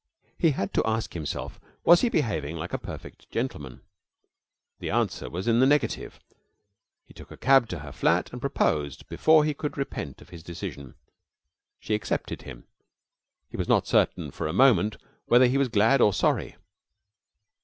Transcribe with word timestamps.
He 0.35 0.49
had 0.49 0.73
to 0.73 0.81
ask 0.83 1.13
himself: 1.13 1.59
was 1.83 2.01
he 2.01 2.09
behaving 2.09 2.55
like 2.57 2.73
a 2.73 2.79
perfect 2.79 3.29
gentleman? 3.29 3.81
The 4.79 4.89
answer 4.89 5.29
was 5.29 5.47
in 5.47 5.59
the 5.59 5.67
negative. 5.67 6.19
He 7.05 7.13
took 7.13 7.29
a 7.29 7.37
cab 7.37 7.69
to 7.69 7.77
her 7.81 7.91
flat 7.91 8.31
and 8.31 8.41
proposed 8.41 9.07
before 9.09 9.45
he 9.45 9.53
could 9.53 9.77
repent 9.77 10.19
of 10.19 10.29
his 10.29 10.41
decision. 10.41 10.95
She 11.79 11.93
accepted 11.93 12.41
him. 12.41 12.63
He 13.47 13.57
was 13.57 13.69
not 13.69 13.85
certain 13.85 14.31
for 14.31 14.47
a 14.47 14.53
moment 14.53 14.97
whether 15.27 15.45
he 15.45 15.59
was 15.59 15.67
glad 15.67 16.01
or 16.01 16.13
sorry. 16.13 16.55